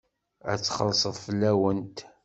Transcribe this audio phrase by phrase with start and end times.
[0.51, 1.97] Ad xellṣeɣ fell-awent.